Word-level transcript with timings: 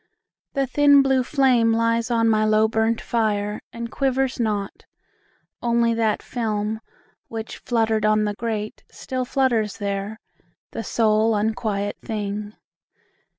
the 0.53 0.65
thin 0.65 1.03
blue 1.03 1.21
flame 1.21 1.71
Lies 1.73 2.09
on 2.09 2.27
my 2.27 2.43
low 2.43 2.67
burnt 2.67 2.99
fire, 2.99 3.61
and 3.71 3.91
quivers 3.91 4.39
not; 4.39 4.85
Only 5.61 5.93
that 5.93 6.23
film, 6.23 6.79
which 7.27 7.57
fluttered 7.59 8.03
on 8.03 8.23
the 8.23 8.33
grate, 8.33 8.83
Still 8.89 9.25
flutters 9.25 9.77
there, 9.77 10.19
the 10.71 10.83
sole 10.83 11.35
unquiet 11.35 11.97
thing. 12.03 12.55